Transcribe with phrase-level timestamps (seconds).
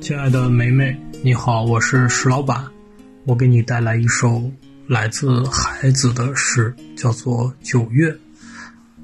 [0.00, 2.64] 亲爱的梅梅，你好，我是石老板，
[3.26, 4.50] 我给你带来一首
[4.86, 8.10] 来自孩子的诗，叫做《九月》。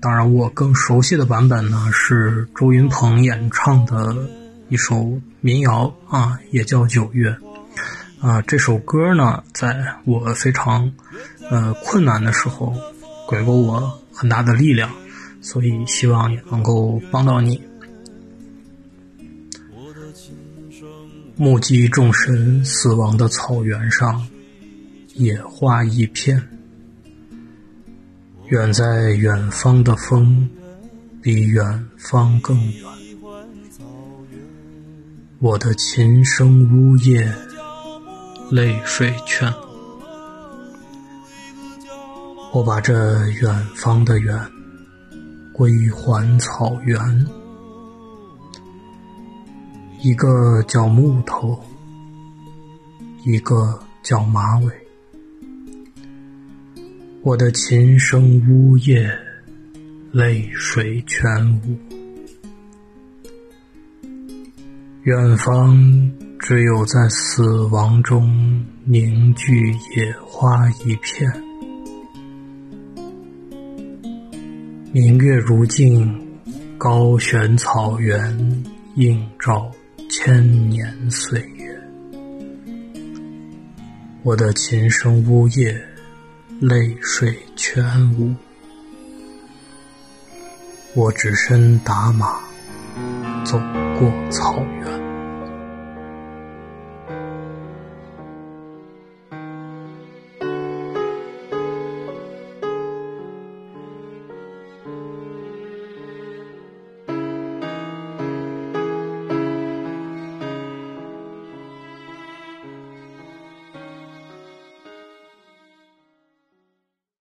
[0.00, 4.28] 当然，我更熟悉的版本呢是周云鹏演唱的
[4.68, 7.30] 一首民谣啊，也叫《九月》
[8.26, 8.42] 啊。
[8.42, 10.92] 这首歌呢，在我非常
[11.50, 12.74] 呃困难的时候，
[13.30, 14.90] 给过我很大的力量，
[15.40, 17.60] 所以希望也能够帮到你。
[21.36, 24.26] 目击众神死亡的草原上，
[25.14, 26.42] 野花一片。
[28.48, 30.48] 远在远方的风，
[31.22, 32.84] 比远方更远。
[35.38, 37.32] 我的琴声呜咽，
[38.50, 39.52] 泪水劝。
[42.50, 44.34] 我把这远方的远，
[45.52, 46.98] 归还草原。
[50.00, 51.62] 一个叫木头，
[53.24, 54.72] 一个叫马尾。
[57.22, 59.10] 我的琴声呜咽，
[60.10, 61.28] 泪水全
[61.60, 61.78] 无。
[65.02, 65.76] 远方
[66.38, 71.47] 只有在死亡中凝聚野花一片。
[74.90, 76.26] 明月如镜，
[76.78, 78.64] 高悬草原，
[78.96, 79.70] 映照。
[80.10, 81.78] 千年岁月，
[84.22, 85.78] 我的琴声呜咽，
[86.60, 87.84] 泪水全
[88.18, 88.34] 无。
[90.94, 92.40] 我只身打马，
[93.44, 93.60] 走
[93.98, 94.77] 过草原。